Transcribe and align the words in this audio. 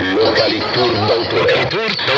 Locali 0.00 0.58
Tour 0.72 0.92
d'autore. 1.04 1.44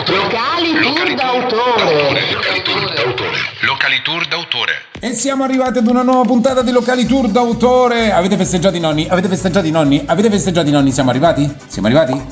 Locali 0.07 0.73
Tour 0.81 1.15
d'autore. 1.17 2.21
Locali 2.31 2.62
Tour 2.62 2.93
d'autore. 2.95 3.37
Locali 3.62 4.03
Tour 4.05 4.27
d'autore. 4.29 4.73
E 5.01 5.15
siamo 5.15 5.43
arrivati 5.43 5.79
ad 5.79 5.88
una 5.88 6.03
nuova 6.03 6.22
puntata 6.22 6.62
di 6.62 6.71
Locali 6.71 7.04
Tour 7.06 7.26
d'autore. 7.26 8.12
Avete 8.12 8.37
festeggiato 8.37 8.76
i 8.76 8.80
nonni? 8.80 9.08
Avete 9.10 9.26
festeggiato 9.26 9.66
i 9.66 9.72
nonni? 9.72 10.00
Avete 10.06 10.30
festeggiato 10.30 10.68
i 10.68 10.71
nonni? 10.71 10.92
Siamo 10.92 11.10
arrivati? 11.10 11.53
Siamo 11.66 11.88
arrivati? 11.88 12.22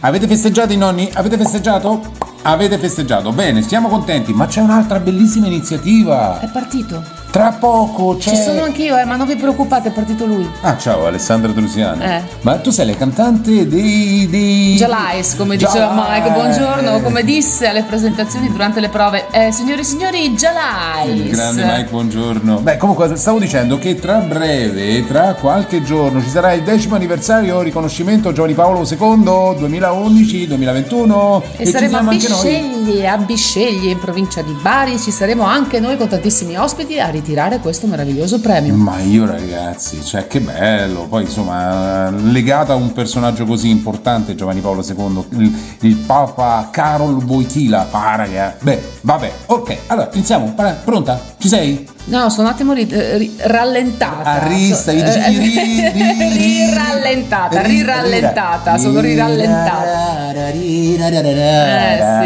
Avete 0.00 0.26
festeggiato 0.26 0.72
i 0.72 0.78
nonni? 0.78 1.10
Avete 1.12 1.36
festeggiato? 1.36 2.00
Avete 2.40 2.78
festeggiato, 2.78 3.32
bene, 3.32 3.60
siamo 3.60 3.88
contenti, 3.88 4.32
ma 4.32 4.46
c'è 4.46 4.62
un'altra 4.62 4.98
bellissima 4.98 5.48
iniziativa. 5.48 6.40
È 6.40 6.48
partito. 6.48 7.19
Tra 7.30 7.52
poco 7.52 8.16
c'è. 8.16 8.30
Ci 8.30 8.36
sono 8.42 8.64
anch'io, 8.64 8.98
eh, 8.98 9.04
ma 9.04 9.14
non 9.14 9.24
vi 9.24 9.36
preoccupate, 9.36 9.90
è 9.90 9.92
partito 9.92 10.26
lui. 10.26 10.50
Ah, 10.62 10.76
ciao 10.76 11.06
Alessandra 11.06 11.52
Drusiano. 11.52 12.02
Eh. 12.02 12.20
Ma 12.40 12.58
tu 12.58 12.70
sei 12.70 12.86
la 12.86 12.96
cantante 12.96 13.68
dei. 13.68 14.26
dei... 14.28 14.74
Jalais, 14.76 15.36
come 15.36 15.56
diceva 15.56 15.86
Jalais. 15.86 16.24
Mike, 16.24 16.32
buongiorno, 16.32 17.00
come 17.02 17.22
disse 17.22 17.68
alle 17.68 17.84
presentazioni 17.84 18.50
durante 18.50 18.80
le 18.80 18.88
prove. 18.88 19.26
Eh, 19.30 19.52
signori 19.52 19.82
e 19.82 19.84
signori, 19.84 20.34
Jalais. 20.34 21.08
Il 21.08 21.30
grande 21.30 21.62
Mike, 21.62 21.88
buongiorno. 21.90 22.58
Beh, 22.58 22.78
comunque 22.78 23.14
stavo 23.14 23.38
dicendo 23.38 23.78
che 23.78 23.94
tra 23.94 24.18
breve, 24.18 25.06
tra 25.06 25.34
qualche 25.34 25.84
giorno, 25.84 26.20
ci 26.20 26.30
sarà 26.30 26.52
il 26.52 26.62
decimo 26.62 26.96
anniversario 26.96 27.62
riconoscimento 27.62 28.32
Giovanni 28.32 28.54
Paolo 28.54 28.80
II 28.80 28.98
2011-2021. 28.98 31.42
E 31.58 31.64
ci 31.64 31.70
saremo 31.70 31.96
a 31.96 32.00
siamo 32.00 32.10
anche 32.10 32.28
noi. 32.28 32.42
Bisceglie, 32.42 33.08
a 33.08 33.16
Bisceglie, 33.18 33.92
in 33.92 34.00
provincia 34.00 34.42
di 34.42 34.56
Bari. 34.60 34.98
Ci 34.98 35.12
saremo 35.12 35.44
anche 35.44 35.78
noi 35.78 35.96
con 35.96 36.08
tantissimi 36.08 36.56
ospiti 36.56 36.98
a 36.98 37.08
ritirare 37.20 37.58
questo 37.60 37.86
meraviglioso 37.86 38.40
premio. 38.40 38.74
Ma 38.74 38.98
io 38.98 39.26
ragazzi, 39.26 40.02
cioè 40.02 40.26
che 40.26 40.40
bello, 40.40 41.06
poi 41.08 41.22
insomma 41.24 42.10
legato 42.10 42.72
a 42.72 42.74
un 42.74 42.92
personaggio 42.92 43.44
così 43.44 43.68
importante 43.68 44.34
Giovanni 44.34 44.60
Paolo 44.60 44.82
II, 44.86 45.24
il, 45.38 45.58
il 45.80 45.96
Papa 45.96 46.68
Carol 46.72 47.22
Wojtyla, 47.22 47.88
ah 47.90 48.16
raga, 48.16 48.56
beh, 48.60 48.82
vabbè, 49.02 49.32
ok, 49.46 49.76
allora 49.86 50.08
iniziamo, 50.12 50.54
pronta? 50.84 51.20
Ci 51.38 51.48
sei? 51.48 51.88
No, 52.04 52.28
sono 52.30 52.48
un 52.48 52.54
attimo 52.54 52.72
ri- 52.72 52.88
eh, 52.88 53.18
ri- 53.18 53.34
rallentata. 53.38 54.22
Ah, 54.24 54.46
ri- 54.48 54.66
dici- 54.66 54.88
eh, 54.90 55.28
ri- 55.28 55.90
ri- 55.92 56.36
rirallentata, 56.36 57.60
ri- 57.60 57.76
rirallentata, 57.76 58.78
sono 58.78 59.00
rirallentata. 59.00 60.32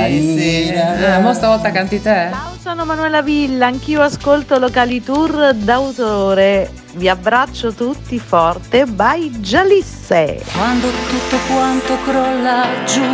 Eh 0.06 0.10
sì, 0.10 0.38
sì. 0.38 0.68
Eh, 0.72 1.18
mo 1.20 1.32
stavolta 1.34 1.70
canti 1.70 2.00
te? 2.00 2.30
Sono 2.64 2.86
Manuela 2.86 3.20
Villa, 3.20 3.66
anch'io 3.66 4.00
ascolto 4.00 4.58
Locali 4.58 5.02
Tour 5.02 5.52
d'autore. 5.52 6.70
Vi 6.94 7.10
abbraccio 7.10 7.74
tutti 7.74 8.18
forte, 8.18 8.86
by 8.86 9.38
Gialisse. 9.38 10.42
Quando 10.56 10.88
tutto 11.10 11.36
quanto 11.46 11.98
crolla 12.06 12.64
giù 12.86 13.04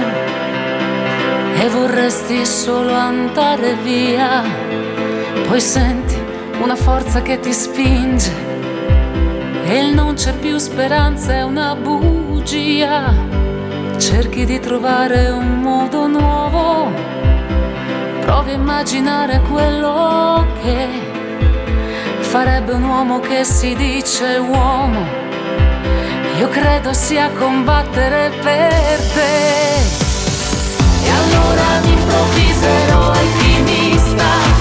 e 1.60 1.68
vorresti 1.68 2.46
solo 2.46 2.92
andare 2.92 3.74
via, 3.82 4.44
poi 5.48 5.60
senti 5.60 6.14
una 6.62 6.76
forza 6.76 7.20
che 7.20 7.40
ti 7.40 7.52
spinge 7.52 8.32
e 9.64 9.80
il 9.80 9.92
non 9.92 10.14
c'è 10.14 10.32
più 10.34 10.58
speranza, 10.58 11.32
è 11.32 11.42
una 11.42 11.74
bugia. 11.74 13.12
Cerchi 13.98 14.44
di 14.44 14.60
trovare 14.60 15.28
un 15.30 15.60
modo 15.60 16.06
nuovo, 16.06 17.18
provi 18.20 18.50
a 18.50 18.54
immaginare 18.54 19.40
quello 19.50 20.46
che 20.62 20.88
farebbe 22.20 22.72
un 22.72 22.84
uomo 22.84 23.18
che 23.20 23.44
si 23.44 23.74
dice 23.74 24.36
uomo. 24.36 25.04
Io 26.38 26.48
credo 26.48 26.92
sia 26.92 27.30
combattere 27.30 28.30
per 28.42 28.98
te. 29.14 29.98
E 31.02 31.10
allora 31.10 31.80
mi 31.82 31.92
improvviserò 31.92 33.10
alchimista, 33.10 34.59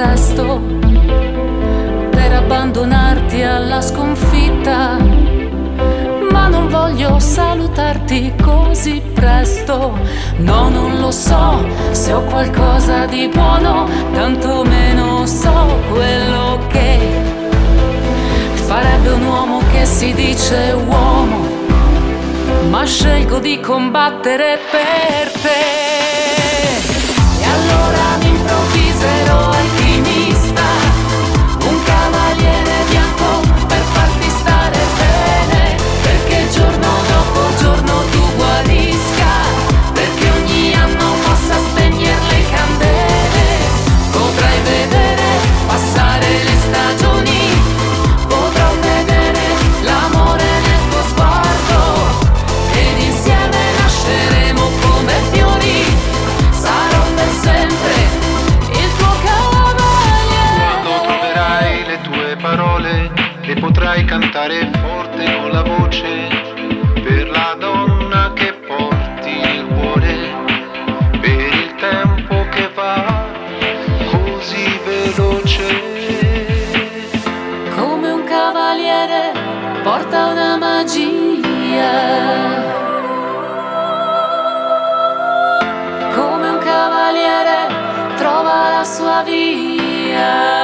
pretesto 0.00 0.62
per 2.10 2.32
abbandonarti 2.32 3.42
alla 3.42 3.82
sconfitta. 3.82 4.96
Ma 6.30 6.48
non 6.48 6.68
voglio 6.68 7.18
salutarti 7.18 8.32
così 8.42 9.02
presto. 9.12 9.98
No, 10.36 10.70
non 10.70 10.98
lo 11.00 11.10
so 11.10 11.66
se 11.90 12.14
ho 12.14 12.22
qualcosa 12.22 13.04
di 13.04 13.28
buono, 13.28 13.86
tantomeno 14.12 15.26
so 15.26 15.78
quello 15.90 16.58
che 16.68 16.98
farebbe 18.54 19.10
un 19.10 19.26
uomo 19.26 19.60
che 19.70 19.84
si 19.84 20.14
dice 20.14 20.74
uomo 20.86 21.58
ma 22.70 22.84
scelgo 22.84 23.38
di 23.38 23.60
combattere 23.60 24.58
per 24.70 25.30
te. 25.42 25.78
E 27.40 27.44
allora 27.44 28.09
trova 89.24 90.59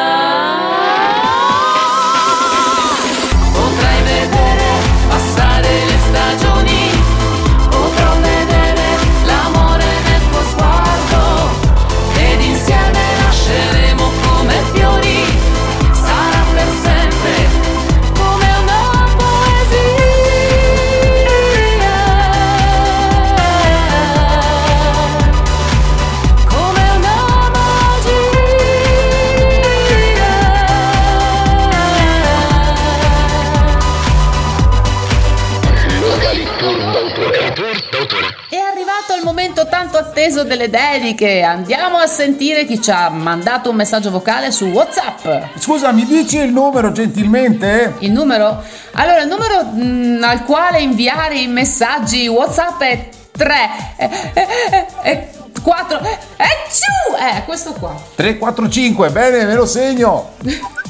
atteso 40.37 40.45
delle 40.45 40.69
dediche. 40.69 41.43
Andiamo 41.43 41.97
a 41.97 42.07
sentire 42.07 42.67
chi 42.67 42.81
ci 42.81 42.91
ha 42.91 43.09
mandato 43.09 43.71
un 43.71 43.77
messaggio 43.77 44.11
vocale 44.11 44.51
su 44.51 44.67
WhatsApp. 44.67 45.59
Scusa, 45.59 45.93
mi 45.93 46.05
dici 46.05 46.39
il 46.39 46.53
numero 46.53 46.93
gentilmente? 46.93 47.95
Il 48.01 48.13
numero? 48.13 48.63
Allora, 48.93 49.23
il 49.23 49.29
numero 49.29 49.65
mm, 49.65 50.23
al 50.23 50.45
quale 50.45 50.81
inviare 50.81 51.39
i 51.39 51.47
messaggi 51.47 52.27
WhatsApp 52.29 52.83
è 52.83 53.09
3 53.31 53.55
eh, 53.97 54.11
eh, 54.35 54.87
eh, 55.03 55.29
4 55.63 56.01
eh, 56.01 56.45
ciu! 56.71 57.17
Eh, 57.17 57.45
questo 57.45 57.73
qua. 57.73 57.95
345, 58.15 59.11
bene, 59.11 59.45
me 59.45 59.55
lo 59.55 59.67
segno. 59.67 60.33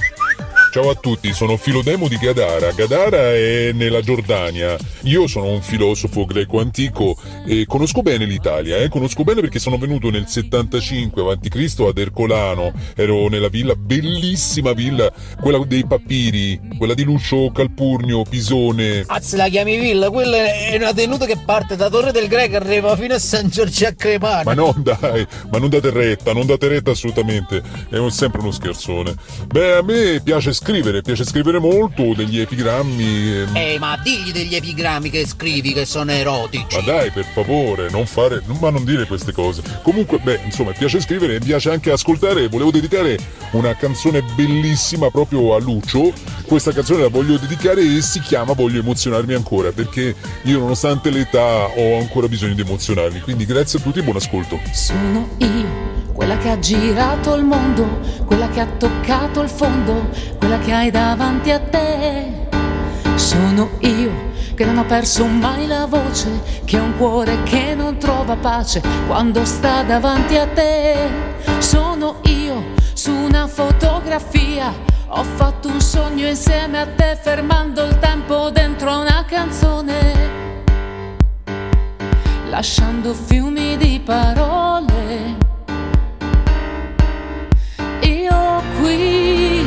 Ciao 0.76 0.90
a 0.90 0.94
tutti, 0.94 1.32
sono 1.32 1.56
Filodemo 1.56 2.06
di 2.06 2.18
Gadara. 2.18 2.70
Gadara 2.72 3.32
è 3.32 3.70
nella 3.72 4.02
Giordania. 4.02 4.76
Io 5.04 5.26
sono 5.26 5.46
un 5.46 5.62
filosofo 5.62 6.26
greco 6.26 6.60
antico 6.60 7.16
e 7.46 7.64
conosco 7.66 8.02
bene 8.02 8.26
l'Italia, 8.26 8.76
eh? 8.76 8.90
conosco 8.90 9.24
bene 9.24 9.40
perché 9.40 9.58
sono 9.58 9.78
venuto 9.78 10.10
nel 10.10 10.26
75 10.26 11.32
a.C. 11.32 11.80
ad 11.80 11.96
Ercolano. 11.96 12.74
Ero 12.94 13.26
nella 13.28 13.48
villa, 13.48 13.74
bellissima 13.74 14.74
villa, 14.74 15.10
quella 15.40 15.64
dei 15.64 15.86
papiri, 15.86 16.60
quella 16.76 16.92
di 16.92 17.04
Lucio 17.04 17.50
Calpurnio, 17.52 18.24
Pisone. 18.24 19.04
Azzi 19.06 19.36
la 19.36 19.48
chiami 19.48 19.78
villa, 19.78 20.10
quella 20.10 20.36
è 20.36 20.76
una 20.76 20.92
tenuta 20.92 21.24
che 21.24 21.38
parte 21.42 21.76
da 21.76 21.88
Torre 21.88 22.12
del 22.12 22.28
Greco 22.28 22.52
e 22.52 22.56
arriva 22.56 22.94
fino 22.96 23.14
a 23.14 23.18
San 23.18 23.48
Giorgio 23.48 23.86
a 23.86 23.92
Cremano. 23.92 24.42
Ma 24.44 24.52
no, 24.52 24.74
dai, 24.76 25.26
ma 25.50 25.56
non 25.56 25.70
date 25.70 25.88
retta, 25.88 26.34
non 26.34 26.44
date 26.44 26.68
retta 26.68 26.90
assolutamente. 26.90 27.62
È 27.88 27.96
un- 27.96 28.10
sempre 28.10 28.42
uno 28.42 28.50
scherzone. 28.50 29.14
Beh, 29.46 29.76
a 29.76 29.82
me 29.82 30.20
piace 30.22 30.52
scrivere, 30.52 30.64
piace 31.02 31.24
scrivere 31.24 31.58
molto, 31.58 32.12
degli 32.14 32.40
epigrammi. 32.40 33.04
ehm, 33.04 33.56
Ehi, 33.56 33.78
ma 33.78 33.96
digli 34.02 34.32
degli 34.32 34.54
epigrammi 34.54 35.10
che 35.10 35.26
scrivi 35.26 35.72
che 35.72 35.84
sono 35.84 36.10
erotici. 36.10 36.76
Ma 36.76 36.80
dai, 36.82 37.10
per 37.10 37.24
favore, 37.24 37.88
non 37.90 38.06
fare, 38.06 38.42
non- 38.46 38.58
ma 38.60 38.70
non 38.70 38.84
dire 38.84 39.06
queste 39.06 39.32
cose. 39.32 39.62
Comunque, 39.82 40.18
beh, 40.18 40.40
insomma, 40.44 40.72
piace 40.72 41.00
scrivere 41.00 41.36
e 41.36 41.38
piace 41.38 41.70
anche 41.70 41.90
ascoltare. 41.90 42.48
Volevo 42.48 42.70
dedicare 42.70 43.16
una 43.52 43.74
canzone 43.76 44.22
bellissima 44.34 45.10
proprio 45.10 45.54
a 45.54 45.60
Lucio. 45.60 46.12
Questa 46.46 46.72
canzone 46.72 47.02
la 47.02 47.08
voglio 47.08 47.36
dedicare 47.38 47.82
e 47.82 48.00
si 48.02 48.20
chiama 48.20 48.52
Voglio 48.52 48.80
emozionarmi 48.80 49.34
ancora, 49.34 49.70
perché 49.72 50.14
io 50.42 50.58
nonostante 50.58 51.10
l'età 51.10 51.66
ho 51.76 51.98
ancora 51.98 52.26
bisogno 52.28 52.54
di 52.54 52.62
emozionarmi. 52.62 53.20
Quindi 53.20 53.44
grazie 53.44 53.78
a 53.78 53.82
tutti 53.82 53.98
e 54.00 54.02
buon 54.02 54.16
ascolto. 54.16 54.58
Sono 54.72 55.28
io, 55.38 56.05
quella 56.16 56.38
che 56.38 56.48
ha 56.48 56.58
girato 56.58 57.34
il 57.34 57.44
mondo, 57.44 58.00
quella 58.24 58.48
che 58.48 58.60
ha 58.60 58.66
toccato 58.66 59.42
il 59.42 59.50
fondo, 59.50 60.08
quella 60.38 60.58
che 60.58 60.72
hai 60.72 60.90
davanti 60.90 61.50
a 61.50 61.60
te. 61.60 62.48
Sono 63.14 63.72
io 63.80 64.34
che 64.54 64.64
non 64.64 64.78
ho 64.78 64.84
perso 64.86 65.26
mai 65.26 65.66
la 65.66 65.84
voce, 65.84 66.62
che 66.64 66.78
ho 66.78 66.82
un 66.82 66.96
cuore 66.96 67.42
che 67.42 67.74
non 67.74 67.98
trova 67.98 68.34
pace 68.34 68.82
quando 69.06 69.44
sta 69.44 69.82
davanti 69.82 70.36
a 70.36 70.46
te. 70.46 70.96
Sono 71.58 72.20
io 72.22 72.72
su 72.94 73.12
una 73.12 73.46
fotografia, 73.46 74.72
ho 75.08 75.22
fatto 75.22 75.68
un 75.68 75.80
sogno 75.80 76.26
insieme 76.26 76.80
a 76.80 76.86
te 76.86 77.18
fermando 77.20 77.84
il 77.84 77.98
tempo 77.98 78.48
dentro 78.50 79.00
una 79.00 79.22
canzone 79.28 80.44
lasciando 82.48 83.12
fiumi 83.12 83.76
di 83.76 84.00
parole. 84.02 85.45
Qui, 88.86 89.66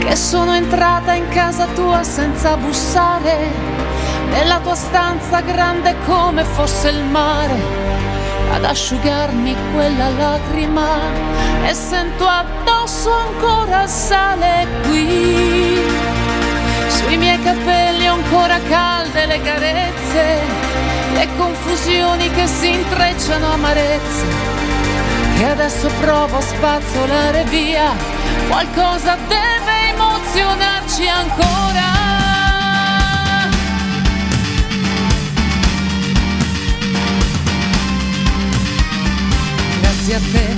che 0.00 0.16
sono 0.16 0.54
entrata 0.54 1.12
in 1.14 1.28
casa 1.28 1.66
tua 1.66 2.02
senza 2.02 2.56
bussare, 2.56 3.48
nella 4.30 4.58
tua 4.58 4.74
stanza 4.74 5.40
grande 5.40 5.94
come 6.04 6.42
fosse 6.42 6.88
il 6.88 7.04
mare, 7.04 7.60
ad 8.52 8.64
asciugarmi 8.64 9.54
quella 9.72 10.08
lacrima 10.08 10.98
e 11.64 11.74
sento 11.74 12.26
addosso 12.26 13.12
ancora 13.12 13.86
sale 13.86 14.66
qui. 14.88 15.80
Sui 16.88 17.16
miei 17.16 17.40
capelli 17.40 18.06
ancora 18.06 18.58
calde 18.68 19.26
le 19.26 19.40
carezze, 19.42 20.40
le 21.14 21.28
confusioni 21.36 22.30
che 22.32 22.46
si 22.48 22.72
intrecciano 22.72 23.52
amarezze. 23.52 24.61
Che 25.42 25.48
adesso 25.48 25.90
provo 25.98 26.36
a 26.36 26.40
spazzolare 26.40 27.42
via, 27.46 27.92
qualcosa 28.46 29.16
deve 29.26 29.88
emozionarci 29.92 31.08
ancora. 31.08 31.90
Grazie 39.80 40.14
a 40.14 40.20
te 40.30 40.56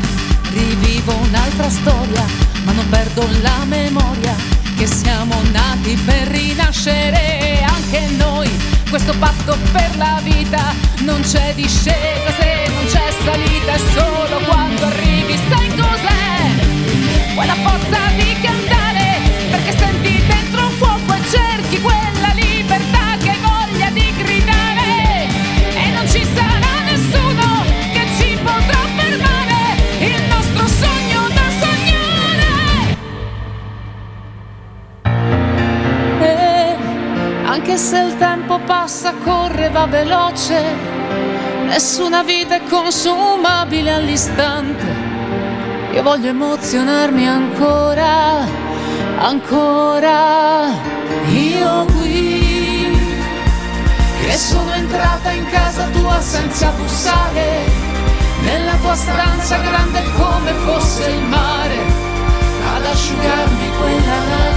rivivo 0.53 1.15
un'altra 1.15 1.71
storia, 1.71 2.27
ma 2.65 2.73
non 2.73 2.87
perdo 2.91 3.27
la 3.41 3.65
memoria 3.65 4.37
che 4.77 4.87
siamo 4.87 5.35
nati 5.51 5.95
per 6.05 6.29
rinascere 6.29 7.65
anche 7.67 8.07
noi. 8.19 8.74
Questo 8.91 9.19
patto 9.19 9.57
per 9.73 9.97
la 9.97 10.21
vita 10.23 10.73
non 11.01 11.21
c'è 11.21 11.53
discesa 11.55 12.31
se 12.39 12.71
non 12.73 12.85
c'è 12.87 13.13
salita, 13.25 13.73
è 13.73 13.79
solo 13.93 14.39
quando 14.47 14.85
arrivi, 14.85 15.37
sai 15.49 15.69
cos'è? 15.69 17.35
Quella 17.35 17.55
forza 17.55 17.99
di 18.17 18.37
cantare, 18.41 19.19
perché 19.51 19.77
senti 19.77 20.23
dentro 20.27 20.67
un 20.67 20.71
fuoco 20.71 21.13
e 21.13 21.21
cerchi 21.29 21.81
quella 21.81 22.33
libertà 22.35 23.17
che 23.21 23.31
hai 23.31 23.39
voglia 23.41 23.91
di 23.91 24.15
gridare. 24.23 25.29
E 25.75 25.91
non 25.93 26.09
ci 26.09 26.25
sarà 26.33 26.83
nessuno 26.85 27.65
che 27.93 28.07
ci 28.17 28.39
potrà 28.43 28.79
fermare, 28.97 29.77
il 29.99 30.23
nostro 30.29 30.67
sogno 30.69 31.29
da 31.35 31.51
sognare. 31.61 32.97
E 36.21 36.77
anche 37.45 37.77
se 37.77 38.04
tempo 38.55 38.59
passa, 38.67 39.12
corre, 39.25 39.69
va 39.71 39.87
veloce, 39.87 40.62
nessuna 41.65 42.23
vita 42.23 42.56
è 42.56 42.62
consumabile 42.69 43.93
all'istante. 43.93 44.85
Io 45.93 46.03
voglio 46.03 46.29
emozionarmi 46.29 47.27
ancora, 47.27 48.47
ancora. 49.19 50.69
Io 51.28 51.85
qui, 51.97 52.97
che 54.21 54.37
sono 54.37 54.73
entrata 54.73 55.31
in 55.31 55.47
casa 55.50 55.87
tua 55.93 56.21
senza 56.21 56.71
bussare, 56.71 57.62
nella 58.43 58.75
tua 58.81 58.95
stanza 58.95 59.57
grande 59.59 60.02
come 60.17 60.52
fosse 60.64 61.11
il 61.11 61.23
mare, 61.23 61.78
ad 62.75 62.85
asciugarmi 62.85 63.71
quella 63.78 64.17
lacrima. 64.17 64.53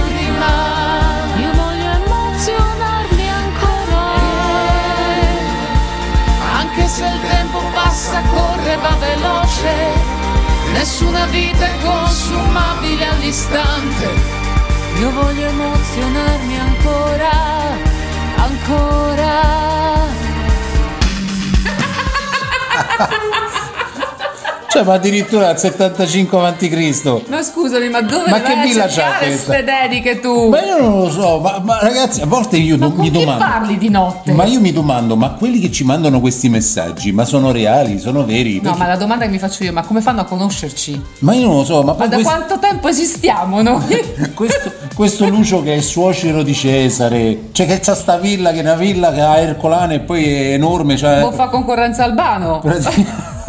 Nessuna 10.72 11.26
vita 11.26 11.66
è 11.66 11.78
consumabile 11.82 13.06
all'istante. 13.06 14.06
Io 15.00 15.10
voglio 15.10 15.46
emozionarmi 15.46 16.58
ancora, 16.58 17.30
ancora. 18.36 19.46
Cioè, 24.70 24.82
ma 24.82 24.92
addirittura 24.94 25.48
al 25.48 25.58
75 25.58 26.38
a.C. 26.46 27.22
Ma 27.28 27.42
scusami, 27.42 27.88
ma 27.88 28.02
dove 28.02 28.28
Ma 28.28 28.40
che 28.42 28.54
villa 28.66 28.82
c'ha 28.84 28.88
cercare 28.90 29.26
questa? 29.28 29.52
ste 29.54 29.64
dediche 29.64 30.20
tu? 30.20 30.48
Ma 30.50 30.62
io 30.62 30.78
non 30.78 30.98
lo 30.98 31.10
so, 31.10 31.38
ma, 31.38 31.58
ma 31.64 31.78
ragazzi, 31.80 32.20
a 32.20 32.26
volte 32.26 32.58
io 32.58 32.76
do- 32.76 32.92
mi 32.94 33.10
domando. 33.10 33.42
parli 33.42 33.78
di 33.78 33.88
notte? 33.88 34.32
Ma 34.32 34.44
io 34.44 34.60
mi 34.60 34.70
domando, 34.70 35.16
ma 35.16 35.30
quelli 35.30 35.58
che 35.58 35.72
ci 35.72 35.84
mandano 35.84 36.20
questi 36.20 36.50
messaggi, 36.50 37.12
ma 37.12 37.24
sono 37.24 37.50
reali, 37.50 37.98
sono 37.98 38.26
veri? 38.26 38.60
No, 38.62 38.74
ma 38.74 38.86
la 38.86 38.96
domanda 38.96 39.24
che 39.24 39.30
mi 39.30 39.38
faccio 39.38 39.64
io, 39.64 39.72
ma 39.72 39.82
come 39.82 40.02
fanno 40.02 40.20
a 40.20 40.24
conoscerci? 40.24 41.00
ma 41.20 41.32
io 41.32 41.46
non 41.46 41.56
lo 41.56 41.64
so, 41.64 41.82
ma 41.82 41.94
Ma 41.96 42.06
da 42.06 42.16
questo, 42.16 42.34
quanto 42.34 42.58
tempo 42.58 42.88
esistiamo 42.88 43.62
noi? 43.62 43.96
questo, 44.34 44.70
questo 44.94 45.28
Lucio 45.28 45.62
che 45.62 45.76
è 45.76 45.80
suocero 45.80 46.42
di 46.42 46.54
Cesare, 46.54 47.48
cioè 47.52 47.66
che 47.66 47.80
c'ha 47.80 47.94
sta 47.94 48.18
villa, 48.18 48.52
che 48.52 48.58
è 48.58 48.60
una 48.62 48.74
villa 48.74 49.12
che 49.12 49.22
ha 49.22 49.38
Ercolano 49.38 49.94
e 49.94 50.00
poi 50.00 50.24
è 50.24 50.52
enorme, 50.52 50.98
cioè... 50.98 51.20
Può 51.20 51.32
fa 51.32 51.48
concorrenza 51.48 52.04
Albano? 52.04 52.58
Prati- 52.58 53.06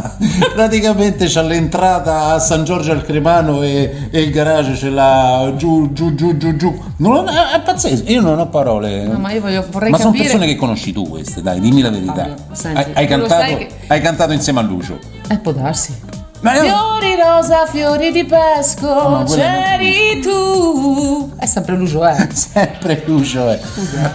Praticamente 0.54 1.26
c'ha 1.28 1.42
l'entrata 1.42 2.34
a 2.34 2.40
San 2.40 2.64
Giorgio 2.64 2.92
al 2.92 3.04
Cremano 3.04 3.62
e, 3.64 4.08
e 4.12 4.22
il 4.22 4.32
garage 4.32 4.76
ce 4.76 4.90
l'ha 4.90 5.54
giù, 5.56 5.92
giù, 5.94 6.14
giù, 6.16 6.38
giù, 6.38 6.56
giù. 6.56 6.82
Non, 6.98 7.28
è, 7.28 7.56
è 7.56 7.62
pazzesco, 7.62 8.10
io 8.12 8.22
non 8.22 8.40
ho 8.40 8.48
parole. 8.48 9.06
No, 9.06 9.18
ma 9.20 9.32
io 9.32 9.42
voglio, 9.42 9.66
vorrei 9.70 9.92
Ma 9.92 9.98
sono 9.98 10.12
capire. 10.12 10.28
persone 10.30 10.48
che 10.52 10.56
conosci 10.58 10.92
tu 10.92 11.08
queste, 11.08 11.42
dai, 11.42 11.60
dimmi 11.60 11.82
la 11.82 11.90
verità. 11.90 12.14
Fabio, 12.14 12.36
senti, 12.52 12.78
hai, 12.78 12.86
hai 12.94 13.08
cantato, 13.08 13.56
che- 13.58 13.70
hai 13.88 14.02
cantato 14.02 14.32
insieme 14.34 14.60
a 14.60 14.64
Lucio. 14.64 15.00
Eh, 15.30 15.38
può 15.38 15.52
darsi. 15.52 16.18
Ma 16.42 16.54
io- 16.56 16.62
Fiori 16.64 17.16
rosa, 17.22 17.66
fiori 17.66 18.12
di 18.14 18.24
pesco, 18.24 18.88
non- 19.10 19.26
c'eri 19.26 20.22
tu. 20.22 21.34
È 21.38 21.46
sempre 21.46 21.76
Lucio, 21.76 22.08
eh. 22.08 22.28
Sempre 22.34 23.04
Lucio, 23.06 23.50
eh. 23.52 23.60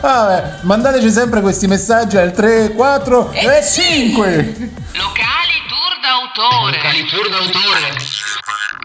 Vabbè, 0.01 0.43
mandateci 0.63 1.11
sempre 1.11 1.43
questi 1.43 1.67
messaggi 1.67 2.17
al 2.17 2.33
3, 2.33 2.73
4 2.75 3.31
e, 3.33 3.47
E 3.59 3.63
5. 3.63 4.55
Locali 4.93 5.44
d'autore. 6.35 6.77
Locali 6.77 7.05
tour 7.05 7.29
d'autore. 7.29 7.95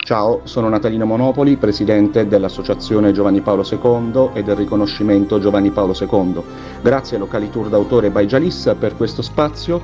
Ciao, 0.03 0.41
sono 0.43 0.69
Natalino 0.69 1.05
Monopoli, 1.05 1.57
presidente 1.57 2.27
dell'Associazione 2.27 3.11
Giovanni 3.11 3.41
Paolo 3.41 3.65
II 3.67 4.29
e 4.33 4.43
del 4.43 4.55
riconoscimento 4.55 5.39
Giovanni 5.39 5.71
Paolo 5.71 5.95
II. 5.99 6.41
Grazie 6.81 7.17
a 7.17 7.19
Locali 7.19 7.49
Tour 7.49 7.69
d'autore 7.69 8.11
by 8.11 8.25
Jalis 8.25 8.75
per 8.77 8.95
questo 8.95 9.23
spazio 9.23 9.81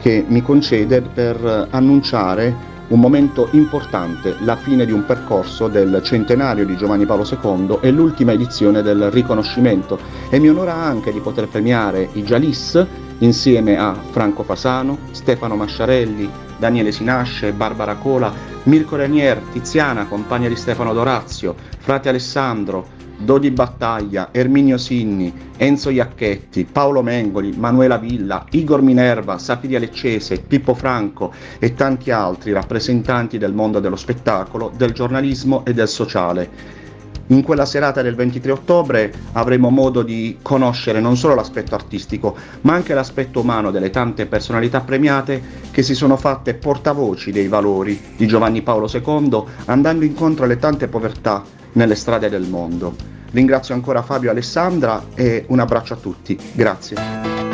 che 0.00 0.24
mi 0.28 0.42
concede 0.42 1.00
per 1.00 1.68
annunciare 1.70 2.74
un 2.88 3.00
momento 3.00 3.48
importante, 3.52 4.36
la 4.40 4.56
fine 4.56 4.84
di 4.84 4.92
un 4.92 5.04
percorso 5.04 5.68
del 5.68 6.00
centenario 6.04 6.66
di 6.66 6.76
Giovanni 6.76 7.06
Paolo 7.06 7.26
II 7.28 7.78
e 7.80 7.90
l'ultima 7.90 8.32
edizione 8.32 8.82
del 8.82 9.10
riconoscimento 9.10 9.98
e 10.28 10.38
mi 10.38 10.48
onora 10.48 10.74
anche 10.74 11.12
di 11.12 11.20
poter 11.20 11.48
premiare 11.48 12.08
i 12.12 12.22
Jalis 12.22 12.86
insieme 13.18 13.78
a 13.78 13.94
Franco 14.10 14.42
Fasano, 14.42 14.98
Stefano 15.10 15.56
Masciarelli, 15.56 16.44
Daniele 16.58 16.92
Sinasce, 16.92 17.52
Barbara 17.52 17.94
Cola, 17.94 18.32
Mirko 18.64 18.96
Renier, 18.96 19.38
Tiziana, 19.52 20.06
compagna 20.06 20.48
di 20.48 20.56
Stefano 20.56 20.92
Dorazio, 20.92 21.54
frate 21.78 22.08
Alessandro, 22.08 22.94
Dodi 23.18 23.50
Battaglia, 23.50 24.28
Erminio 24.30 24.76
Sinni, 24.76 25.32
Enzo 25.56 25.88
Iacchetti, 25.88 26.64
Paolo 26.64 27.02
Mengoli, 27.02 27.54
Manuela 27.56 27.96
Villa, 27.96 28.44
Igor 28.50 28.82
Minerva, 28.82 29.38
Safiria 29.38 29.78
Leccese, 29.78 30.38
Pippo 30.38 30.74
Franco 30.74 31.32
e 31.58 31.72
tanti 31.74 32.10
altri 32.10 32.52
rappresentanti 32.52 33.38
del 33.38 33.54
mondo 33.54 33.80
dello 33.80 33.96
spettacolo, 33.96 34.70
del 34.76 34.92
giornalismo 34.92 35.64
e 35.64 35.72
del 35.72 35.88
sociale. 35.88 36.84
In 37.28 37.42
quella 37.42 37.64
serata 37.64 38.02
del 38.02 38.14
23 38.14 38.52
ottobre 38.52 39.12
avremo 39.32 39.70
modo 39.70 40.02
di 40.02 40.38
conoscere 40.42 41.00
non 41.00 41.16
solo 41.16 41.34
l'aspetto 41.34 41.74
artistico, 41.74 42.36
ma 42.62 42.74
anche 42.74 42.94
l'aspetto 42.94 43.40
umano 43.40 43.72
delle 43.72 43.90
tante 43.90 44.26
personalità 44.26 44.80
premiate 44.80 45.42
che 45.72 45.82
si 45.82 45.94
sono 45.94 46.16
fatte 46.16 46.54
portavoci 46.54 47.32
dei 47.32 47.48
valori 47.48 48.00
di 48.16 48.26
Giovanni 48.26 48.62
Paolo 48.62 48.88
II, 48.92 49.42
andando 49.64 50.04
incontro 50.04 50.44
alle 50.44 50.58
tante 50.58 50.86
povertà 50.86 51.42
nelle 51.72 51.96
strade 51.96 52.28
del 52.28 52.46
mondo. 52.48 52.94
Ringrazio 53.32 53.74
ancora 53.74 54.02
Fabio 54.02 54.28
e 54.28 54.32
Alessandra 54.32 55.06
e 55.14 55.44
un 55.48 55.58
abbraccio 55.58 55.94
a 55.94 55.96
tutti. 55.96 56.38
Grazie. 56.52 57.45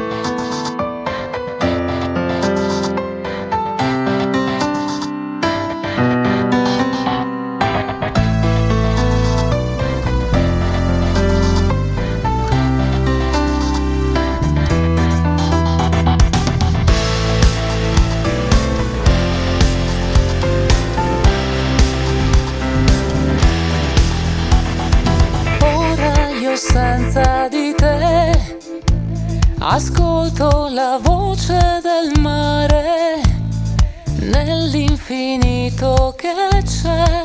Nell'infinito 35.13 36.15
che 36.17 36.63
c'è. 36.65 37.23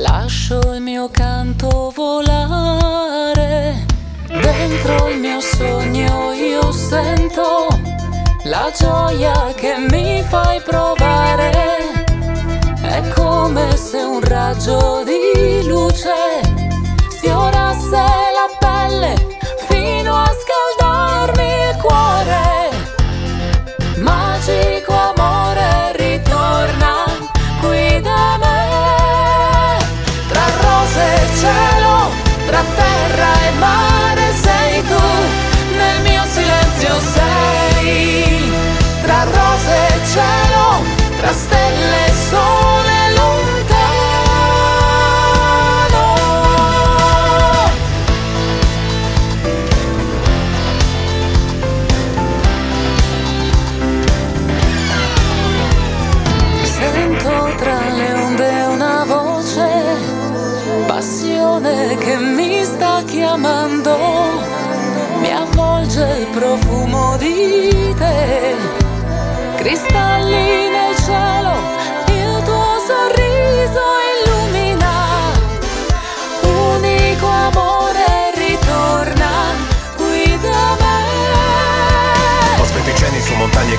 Lascio 0.00 0.58
il 0.74 0.80
mio 0.80 1.08
canto 1.10 1.92
volare 1.94 3.86
dentro 4.26 5.08
il 5.08 5.18
mio 5.18 5.40
sogno 5.40 6.32
io 6.32 6.70
sento 6.70 7.66
la 8.44 8.70
gioia 8.76 9.52
che 9.54 9.76
mi 9.90 10.22
fai 10.22 10.60
provare. 10.60 11.50
È 12.82 13.08
come 13.14 13.76
se 13.76 13.98
un 13.98 14.20
raggio 14.20 15.04
di 15.04 15.66
luce 15.66 16.49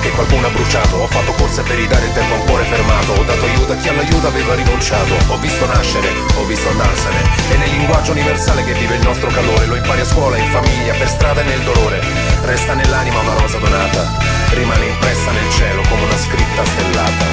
che 0.02 0.10
qualcuno 0.10 0.48
ha 0.48 0.50
bruciato. 0.50 0.96
Ho 0.96 1.06
fatto 1.06 1.32
corse 1.32 1.62
per 1.62 1.76
ridare 1.76 2.04
il 2.04 2.12
tempo 2.12 2.34
a 2.34 2.36
un 2.38 2.44
cuore 2.44 2.64
fermato. 2.64 3.12
Ho 3.12 3.22
dato 3.22 3.44
aiuto 3.44 3.72
a 3.72 3.76
chi 3.76 3.88
all'aiuto 3.88 4.26
aveva 4.26 4.54
rinunciato. 4.54 5.14
Ho 5.28 5.38
visto 5.38 5.64
nascere, 5.66 6.08
ho 6.36 6.44
visto 6.44 6.68
andarsene. 6.68 7.20
E 7.50 7.56
nel 7.56 7.70
linguaggio 7.70 8.10
universale 8.10 8.64
che 8.64 8.74
vive 8.74 8.96
il 8.96 9.02
nostro 9.02 9.30
calore 9.30 9.66
Lo 9.66 9.76
impari 9.76 10.00
a 10.00 10.04
scuola, 10.04 10.36
in 10.36 10.50
famiglia, 10.50 10.92
per 10.94 11.08
strada 11.08 11.40
e 11.40 11.44
nel 11.44 11.60
dolore. 11.60 12.00
Resta 12.42 12.74
nell'anima 12.74 13.20
una 13.20 13.34
rosa 13.38 13.58
donata. 13.58 14.10
Rimane 14.50 14.86
impressa 14.86 15.30
nel 15.30 15.50
cielo 15.50 15.82
come 15.88 16.02
una 16.02 16.18
scritta 16.18 16.64
stellata. 16.64 17.26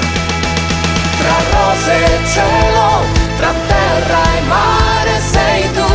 Tra 1.18 1.36
rose 1.52 1.92
e 1.92 2.26
cielo, 2.26 3.04
tra 3.36 3.52
terra 3.66 4.22
e 4.36 4.40
mare 4.46 5.20
sei 5.20 5.72
tu, 5.72 5.92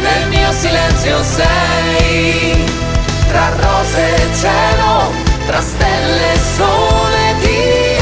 nel 0.00 0.28
mio 0.28 0.50
silenzio 0.52 1.22
sei. 1.22 2.64
Tra 3.28 3.52
rose 3.60 4.16
e 4.16 4.34
cielo, 4.34 5.27
stelle 6.08 6.38
sole 6.38 7.36
ti. 7.40 7.96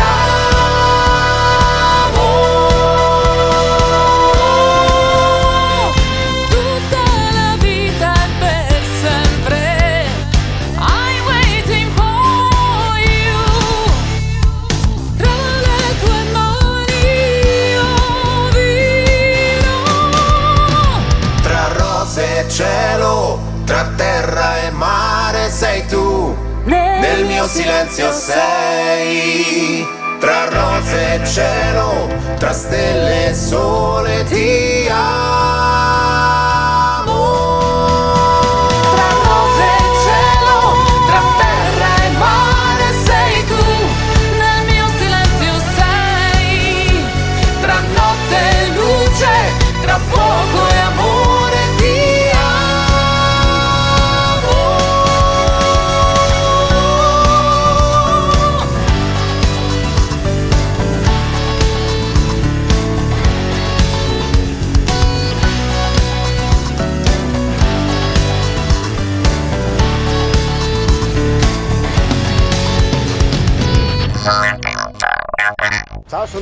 Tutta 6.49 7.05
la 7.33 7.57
vita 7.59 8.13
per 8.39 8.81
sempre. 9.03 10.07
I'm 10.79 11.27
waiting 11.27 11.91
for 11.95 12.99
you. 13.03 13.43
Tra 15.17 15.39
le 15.67 15.81
tue 16.01 16.21
mani. 16.33 17.09
Tra 21.43 21.69
rose 21.77 22.39
e 22.39 22.49
cielo, 22.49 23.39
tra 23.65 23.85
terra 23.97 24.63
e 24.63 24.71
mare 24.71 25.51
sei 25.51 25.85
tu 25.87 26.46
Nel 27.07 27.25
mio 27.25 27.47
silenzio 27.47 28.11
sei. 28.11 29.87
Tra 30.19 30.49
rose 30.49 31.15
e 31.15 31.25
cielo, 31.25 32.09
tra 32.37 32.53
stelle 32.53 33.29
e 33.29 33.35
sole 33.35 34.25
ti 34.25 34.89
amo 34.91 36.66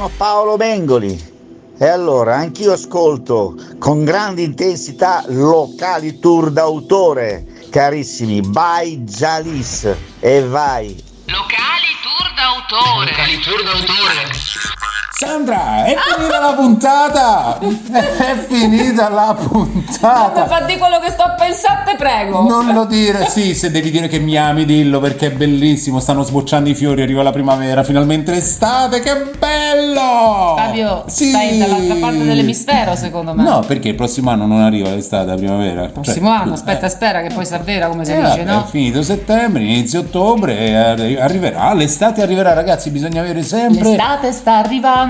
sono 0.04 0.11
Paolo 0.16 0.56
Mengoli. 0.56 1.32
E 1.78 1.87
allora, 1.87 2.37
anch'io 2.37 2.73
ascolto 2.73 3.56
con 3.78 4.04
grande 4.04 4.42
intensità 4.42 5.25
locali 5.28 6.18
tour 6.18 6.50
d'autore. 6.50 7.46
Carissimi, 7.70 8.40
by 8.40 9.02
Jalis. 9.04 9.88
E 10.20 10.42
vai. 10.42 11.02
Locali 11.26 11.90
tour 12.02 12.32
d'autore. 12.34 13.11
Locali 13.11 13.40
tour 13.40 13.62
d'autore. 13.62 14.93
Sandra, 15.16 15.85
è 15.85 15.94
finita 16.16 16.40
la 16.40 16.52
puntata! 16.54 17.59
È 17.61 18.47
finita 18.49 19.09
la 19.11 19.37
puntata! 19.38 20.44
fa 20.47 20.62
di 20.62 20.76
quello 20.76 20.99
che 20.99 21.11
sto 21.12 21.23
a 21.23 21.30
pensare, 21.38 21.94
prego. 21.97 22.40
Non 22.49 22.73
lo 22.75 22.85
dire, 22.85 23.26
sì, 23.28 23.54
se 23.54 23.71
devi 23.71 23.92
dire 23.92 24.09
che 24.09 24.18
mi 24.18 24.37
ami, 24.37 24.64
dillo 24.64 24.99
perché 24.99 25.26
è 25.28 25.30
bellissimo. 25.30 26.00
Stanno 26.00 26.25
sbocciando 26.25 26.68
i 26.68 26.75
fiori, 26.75 27.02
arriva 27.02 27.23
la 27.23 27.30
primavera, 27.30 27.85
finalmente 27.85 28.33
l'estate, 28.33 28.99
che 29.00 29.30
bello! 29.38 30.56
Fabio, 30.56 31.04
Sì. 31.06 31.28
stai 31.28 31.59
dall'altra 31.59 31.94
parte 31.94 32.25
dell'emisfero, 32.25 32.97
secondo 32.97 33.35
me. 33.35 33.44
No, 33.44 33.61
perché 33.64 33.90
il 33.90 33.94
prossimo 33.94 34.30
anno 34.30 34.47
non 34.47 34.62
arriva 34.62 34.90
l'estate, 34.90 35.26
la 35.26 35.37
primavera. 35.37 35.83
Cioè, 35.83 35.90
Prossimo 35.92 36.30
anno, 36.30 36.54
aspetta, 36.54 36.88
spera 36.88 37.21
che 37.23 37.33
poi 37.33 37.47
sia 37.47 37.59
vera, 37.59 37.87
come 37.87 38.04
si 38.04 38.11
Eh, 38.11 38.16
dice, 38.16 38.28
vabbè, 38.28 38.44
no? 38.44 38.64
È 38.64 38.68
finito 38.68 39.00
settembre, 39.04 39.62
inizio 39.62 40.00
ottobre, 40.00 40.59
e 40.59 40.75
arri- 40.75 41.16
arriverà. 41.21 41.73
L'estate 41.73 42.21
arriverà, 42.21 42.52
ragazzi, 42.52 42.90
bisogna 42.90 43.21
avere 43.21 43.44
sempre. 43.44 43.90
L'estate 43.90 44.33
sta 44.33 44.56
arrivando. 44.56 45.02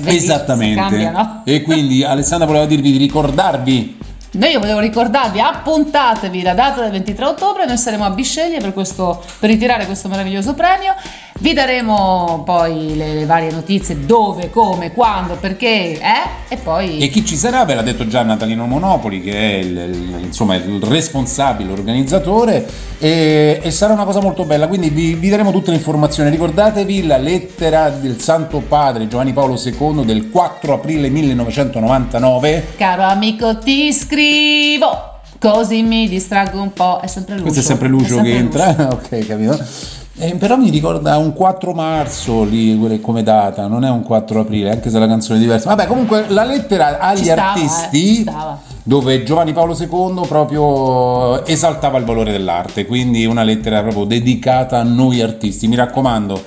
Vedi? 0.00 0.18
Si 0.18 0.24
Esattamente. 0.24 0.80
cambia, 0.80 1.10
no? 1.10 1.42
E 1.44 1.62
quindi 1.62 2.02
Alessandra 2.04 2.46
voleva 2.46 2.66
dirvi 2.66 2.92
di 2.92 2.98
ricordarvi. 2.98 3.98
Noi 4.32 4.52
io 4.52 4.60
volevo 4.60 4.78
ricordarvi, 4.78 5.40
appuntatevi 5.40 6.42
la 6.42 6.54
data 6.54 6.82
del 6.82 6.92
23 6.92 7.24
ottobre, 7.24 7.66
noi 7.66 7.76
saremo 7.76 8.04
a 8.04 8.10
Bisceglie 8.10 8.60
per, 8.60 8.72
questo, 8.72 9.20
per 9.40 9.50
ritirare 9.50 9.86
questo 9.86 10.06
meraviglioso 10.06 10.54
premio. 10.54 10.94
Vi 11.42 11.54
daremo 11.54 12.42
poi 12.44 12.94
le, 12.96 13.14
le 13.14 13.24
varie 13.24 13.50
notizie, 13.50 14.04
dove, 14.04 14.50
come, 14.50 14.92
quando, 14.92 15.36
perché, 15.40 15.98
eh? 15.98 16.28
E 16.50 16.58
poi... 16.58 16.98
E 16.98 17.08
chi 17.08 17.24
ci 17.24 17.34
sarà? 17.34 17.64
Ve 17.64 17.74
l'ha 17.74 17.80
detto 17.80 18.06
già 18.06 18.22
Natalino 18.22 18.66
Monopoli, 18.66 19.22
che 19.22 19.32
è 19.32 19.54
il, 19.54 19.74
il- 19.74 20.20
insomma, 20.26 20.56
il 20.56 20.82
responsabile, 20.82 21.70
l'organizzatore, 21.70 22.68
e, 22.98 23.58
e 23.62 23.70
sarà 23.70 23.94
una 23.94 24.04
cosa 24.04 24.20
molto 24.20 24.44
bella. 24.44 24.68
Quindi 24.68 24.90
vi, 24.90 25.14
vi 25.14 25.30
daremo 25.30 25.50
tutte 25.50 25.70
le 25.70 25.78
informazioni. 25.78 26.28
Ricordatevi 26.28 27.06
la 27.06 27.16
lettera 27.16 27.88
del 27.88 28.20
Santo 28.20 28.58
Padre 28.58 29.08
Giovanni 29.08 29.32
Paolo 29.32 29.58
II 29.58 30.04
del 30.04 30.28
4 30.28 30.74
aprile 30.74 31.08
1999. 31.08 32.74
Caro 32.76 33.04
amico, 33.04 33.56
ti 33.56 33.90
scrivo, 33.94 35.20
così 35.38 35.80
mi 35.84 36.06
distraggo 36.06 36.60
un 36.60 36.74
po'. 36.74 37.00
È 37.00 37.06
sempre 37.06 37.36
Lucio. 37.36 37.44
Questo 37.44 37.60
è 37.60 37.64
sempre 37.64 37.88
Lucio 37.88 38.14
sempre 38.16 38.30
che 38.30 38.36
entra, 38.36 38.76
ok, 38.92 39.26
capito? 39.26 39.98
Eh, 40.22 40.34
però 40.34 40.56
mi 40.56 40.68
ricorda 40.68 41.16
un 41.16 41.32
4 41.32 41.72
marzo 41.72 42.44
lì 42.44 43.00
come 43.00 43.22
data, 43.22 43.66
non 43.66 43.86
è 43.86 43.88
un 43.88 44.02
4 44.02 44.40
aprile, 44.40 44.70
anche 44.70 44.90
se 44.90 44.98
la 44.98 45.06
canzone 45.06 45.38
è 45.38 45.40
diversa. 45.40 45.70
Vabbè, 45.70 45.86
comunque 45.86 46.26
la 46.28 46.44
lettera 46.44 46.98
agli 46.98 47.24
stava, 47.24 47.40
eh, 47.40 47.46
artisti, 47.46 48.14
stava. 48.20 48.60
dove 48.82 49.22
Giovanni 49.22 49.54
Paolo 49.54 49.74
II 49.74 50.26
proprio 50.28 51.42
esaltava 51.46 51.96
il 51.96 52.04
valore 52.04 52.32
dell'arte, 52.32 52.84
quindi 52.84 53.24
una 53.24 53.42
lettera 53.44 53.80
proprio 53.80 54.04
dedicata 54.04 54.78
a 54.78 54.82
noi 54.82 55.22
artisti. 55.22 55.66
Mi 55.68 55.76
raccomando, 55.76 56.44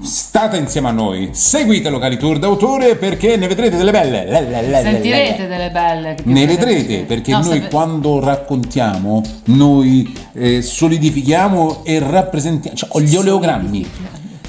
state 0.00 0.56
insieme 0.56 0.88
a 0.88 0.92
noi, 0.92 1.30
seguite 1.32 1.88
Locali 1.90 2.16
Tour 2.16 2.38
d'autore 2.38 2.96
perché 2.96 3.36
ne 3.36 3.46
vedrete 3.48 3.76
delle 3.76 3.90
belle. 3.90 4.24
Le- 4.24 4.40
le- 4.42 4.60
le- 4.62 4.68
le- 4.68 4.80
Sentirete 4.82 5.46
delle 5.46 5.70
belle. 5.70 6.16
ne 6.22 6.46
vedrete 6.46 6.98
perché 7.04 7.32
No, 7.32 7.38
noi 7.40 7.60
se- 7.62 7.68
quando 7.68 8.20
raccontiamo, 8.20 9.22
noi 9.44 10.16
eh, 10.34 10.62
solidifichiamo 10.62 11.80
e 11.84 11.98
rappresentiamo, 11.98 12.76
cioè 12.76 13.02
gli 13.02 13.16
oleogrammi. 13.16 13.90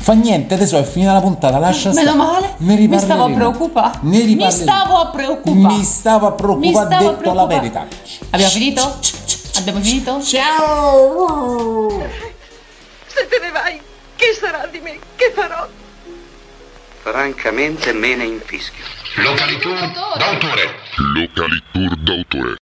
Fa 0.02 0.14
niente, 0.14 0.54
adesso 0.54 0.78
è 0.78 0.84
finita 0.84 1.12
la 1.14 1.20
puntata, 1.22 1.58
lascia 1.60 1.90
Meno 1.94 2.12
stare. 2.14 2.18
male, 2.18 2.54
Ne 2.58 2.88
mi 2.88 2.98
stavo 3.00 3.24
a 3.26 3.30
preoccupare. 3.32 3.98
Mi 4.02 4.50
stavo 4.52 4.96
a 4.98 5.08
preoccupare. 5.08 5.76
Mi 5.76 5.84
stavo 5.84 6.28
a 6.28 6.30
Mi 6.30 6.36
preoccupare, 6.38 6.88
detto 6.88 7.34
la 7.34 7.46
preoccupare. 7.46 7.56
verità. 7.60 7.88
Abbiamo 8.30 8.52
finito? 8.52 8.96
Abbiamo 9.58 9.80
finito? 9.82 10.22
Ciao! 10.24 11.90
Se 13.08 13.28
te 13.28 13.40
ne 13.42 13.52
vai, 13.52 13.80
che 14.20 14.34
sarà 14.34 14.68
di 14.68 14.80
me? 14.82 15.00
Che 15.16 15.32
farò? 15.34 15.68
Francamente 17.02 17.94
me 17.94 18.16
ne 18.16 18.26
infischio. 18.26 18.84
Locali 19.16 19.58
tour 19.58 19.80
d'autore. 20.18 20.76
Locali 21.16 21.64
tour 21.72 21.96
d'autore. 21.96 22.56